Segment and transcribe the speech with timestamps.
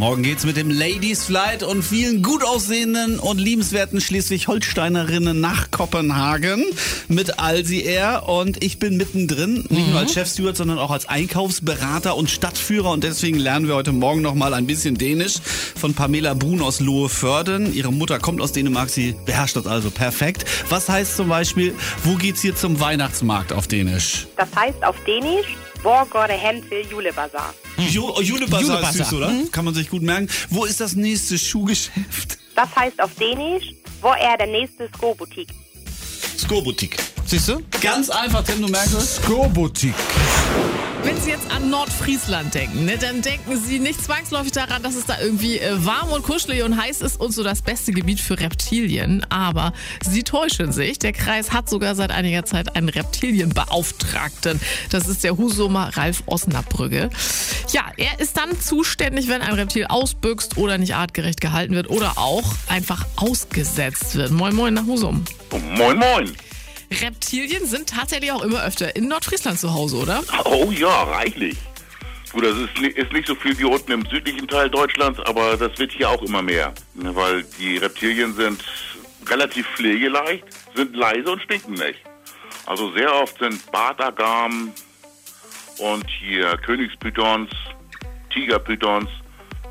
[0.00, 6.64] Morgen geht's mit dem Ladies Flight und vielen gut aussehenden und liebenswerten Schleswig-Holsteinerinnen nach Kopenhagen
[7.08, 8.22] mit Alsi Air.
[8.26, 12.90] Und ich bin mittendrin, nicht nur als Chefsteward, sondern auch als Einkaufsberater und Stadtführer.
[12.92, 15.34] Und deswegen lernen wir heute Morgen noch mal ein bisschen Dänisch
[15.78, 17.74] von Pamela Brun aus Loheförden.
[17.74, 20.46] Ihre Mutter kommt aus Dänemark, sie beherrscht das also perfekt.
[20.70, 21.74] Was heißt zum Beispiel,
[22.04, 24.28] wo geht's hier zum Weihnachtsmarkt auf Dänisch?
[24.38, 27.54] Das heißt auf Dänisch, hvor går det hen til julebazar?
[27.88, 29.32] Jo, oh, ist süß, oder?
[29.50, 30.28] Kann man sich gut merken.
[30.50, 32.38] Wo ist das nächste Schuhgeschäft?
[32.54, 35.48] Das heißt auf Dänisch, hvor er der nächste Skobutik?
[36.38, 36.96] Skobutik.
[37.26, 37.62] Siehst du?
[37.80, 39.16] Ganz einfach, Tim, du merkst es.
[39.16, 39.94] Skobutik.
[41.10, 45.06] Wenn Sie jetzt an Nordfriesland denken, ne, dann denken Sie nicht zwangsläufig daran, dass es
[45.06, 48.38] da irgendwie äh, warm und kuschelig und heiß ist und so das beste Gebiet für
[48.38, 49.26] Reptilien.
[49.28, 49.72] Aber
[50.08, 51.00] Sie täuschen sich.
[51.00, 54.60] Der Kreis hat sogar seit einiger Zeit einen Reptilienbeauftragten.
[54.90, 57.10] Das ist der Husumer Ralf Osnabrügge.
[57.72, 62.18] Ja, er ist dann zuständig, wenn ein Reptil ausbüchst oder nicht artgerecht gehalten wird oder
[62.18, 64.30] auch einfach ausgesetzt wird.
[64.30, 65.24] Moin Moin nach Husum.
[65.76, 66.36] Moin, moin.
[66.90, 70.22] Reptilien sind tatsächlich auch immer öfter in Nordfriesland zu Hause, oder?
[70.44, 71.56] Oh ja, reichlich.
[72.32, 75.76] Gut, das ist, ist nicht so viel wie unten im südlichen Teil Deutschlands, aber das
[75.78, 76.72] wird hier auch immer mehr.
[76.94, 78.62] Ne, Weil die Reptilien sind
[79.26, 82.00] relativ pflegeleicht, sind leise und stinken nicht.
[82.66, 84.72] Also sehr oft sind Bartagam
[85.78, 87.50] und hier Königspythons,
[88.32, 89.08] Tigerpythons.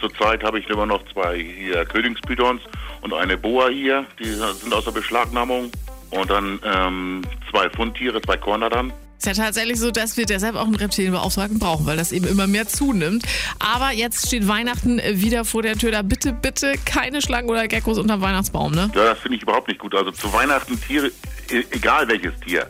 [0.00, 2.60] Zurzeit habe ich immer noch zwei hier Königspythons
[3.00, 5.70] und eine Boa hier, die sind aus der Beschlagnahmung.
[6.12, 8.92] Und dann ähm, zwei Fundtiere, zwei Corner dann.
[9.18, 12.46] Ist ja tatsächlich so, dass wir deshalb auch einen Reptilienbeauftragten brauchen, weil das eben immer
[12.46, 13.24] mehr zunimmt.
[13.60, 15.92] Aber jetzt steht Weihnachten wieder vor der Tür.
[15.92, 18.90] Da bitte, bitte keine Schlangen oder Geckos unterm Weihnachtsbaum, ne?
[18.94, 19.94] Ja, das finde ich überhaupt nicht gut.
[19.94, 21.12] Also zu Weihnachten Tiere,
[21.50, 22.66] e- egal welches Tier,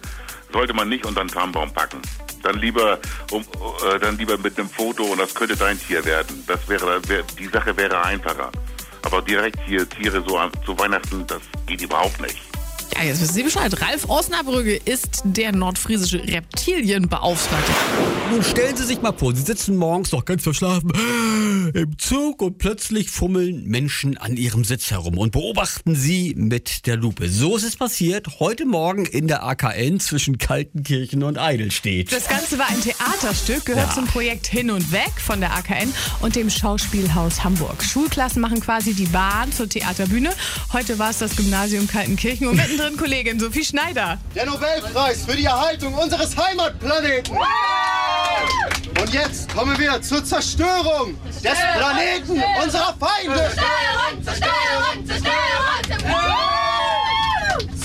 [0.52, 2.02] sollte man nicht unter den Tannenbaum packen.
[2.42, 2.98] Dann lieber,
[3.30, 6.44] um, äh, dann lieber mit einem Foto und das könnte dein Tier werden.
[6.46, 8.52] Das wäre, wär, die Sache wäre einfacher.
[9.04, 12.51] Aber direkt hier Tiere so zu Weihnachten, das geht überhaupt nicht.
[12.94, 13.80] Ja, jetzt wissen Sie Bescheid.
[13.80, 17.72] Ralf Osnabrügge ist der nordfriesische Reptilienbeauftragte.
[18.30, 20.92] Nun stellen Sie sich mal vor, Sie sitzen morgens noch ganz verschlafen
[21.74, 26.96] im Zug und plötzlich fummeln Menschen an Ihrem Sitz herum und beobachten Sie mit der
[26.96, 27.28] Lupe.
[27.28, 32.12] So ist es passiert heute Morgen in der AKN zwischen Kaltenkirchen und Eidelstedt.
[32.12, 33.94] Das Ganze war ein Theaterstück, gehört Ja.
[33.94, 37.82] zum Projekt Hin und Weg von der AKN und dem Schauspielhaus Hamburg.
[37.82, 40.30] Schulklassen machen quasi die Bahn zur Theaterbühne.
[40.72, 44.20] Heute war es das Gymnasium Kaltenkirchen und mittendrin Kollegin Sophie Schneider.
[44.34, 47.34] Der Nobelpreis für die Erhaltung unseres Heimatplaneten.
[49.12, 53.50] Und jetzt kommen wir zur Zerstörung des Planeten unserer Feinde.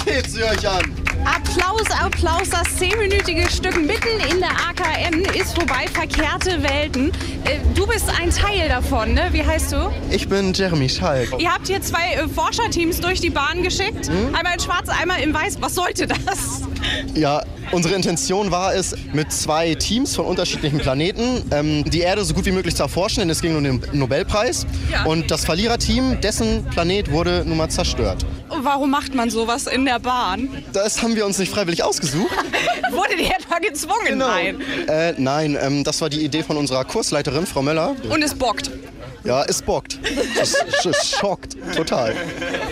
[0.05, 0.89] Seht sie euch an.
[1.25, 2.49] Applaus, Applaus.
[2.49, 5.85] Das zehnminütige Stück mitten in der AKN ist vorbei.
[5.93, 7.11] Verkehrte Welten.
[7.43, 9.27] Äh, Du bist ein Teil davon, ne?
[9.31, 9.91] Wie heißt du?
[10.09, 11.29] Ich bin Jeremy Schalk.
[11.39, 14.09] Ihr habt hier zwei äh, Forscherteams durch die Bahn geschickt.
[14.33, 15.57] Einmal in schwarz, einmal in weiß.
[15.59, 16.61] Was sollte das?
[17.13, 22.33] Ja, unsere Intention war es, mit zwei Teams von unterschiedlichen Planeten ähm, die Erde so
[22.33, 24.65] gut wie möglich zu erforschen, denn es ging um den Nobelpreis.
[24.91, 25.05] Ja.
[25.05, 28.25] Und das Verliererteam, dessen Planet wurde nun mal zerstört.
[28.49, 30.49] Warum macht man sowas in der Bahn?
[30.73, 32.31] Das haben wir uns nicht freiwillig ausgesucht.
[32.91, 34.17] Wurde die etwa gezwungen?
[34.17, 34.61] Nein.
[34.87, 37.95] Äh, nein, ähm, das war die Idee von unserer Kursleiterin, Frau Möller.
[38.09, 38.71] Und es bockt.
[39.23, 39.99] Ja, es bockt.
[40.39, 42.15] Es schockt, total.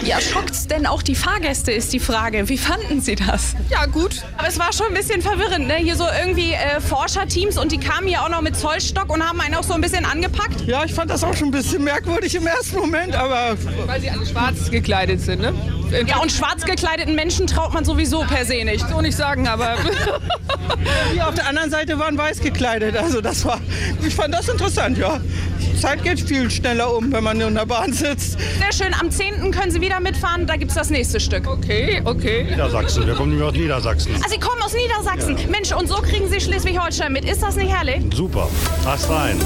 [0.04, 2.48] Ja, schockt's denn auch die Fahrgäste, ist die Frage.
[2.50, 3.56] Wie fanden Sie das?
[3.70, 4.24] Ja, gut.
[4.38, 5.76] Aber es war schon ein bisschen verwirrend, ne?
[5.76, 9.42] Hier so irgendwie äh, Forscherteams und die kamen hier auch noch mit Zollstock und haben
[9.42, 10.62] einen auch so ein bisschen angepackt.
[10.68, 14.10] Ja, ich fand das auch schon ein bisschen merkwürdig im ersten Moment, aber Weil sie
[14.10, 15.54] alle schwarz gekleidet sind, ne?
[16.08, 18.88] Ja, und schwarz gekleideten Menschen traut man sowieso per se nicht.
[18.90, 19.76] So nicht sagen, aber
[21.14, 22.98] die auf der anderen Seite waren weiß gekleidet.
[22.98, 23.60] Also das war,
[24.06, 25.20] ich fand das interessant, ja.
[25.62, 28.38] Die Zeit geht viel schneller um, wenn man in der Bahn sitzt.
[28.60, 29.52] Sehr schön, am 10.
[29.52, 31.48] können Sie wieder mitfahren, da gibt's das nächste Stück.
[31.48, 32.44] okay, okay.
[32.44, 34.12] Niedersachsen, wir kommen nämlich aus Niedersachsen.
[34.22, 35.38] Ah, Sie kommen aus Niedersachsen.
[35.50, 37.24] Mensch, und so kriegen Sie Schleswig-Holstein mit.
[37.24, 38.04] Ist das nicht herrlich?
[38.14, 38.50] Super,
[38.84, 39.40] passt rein.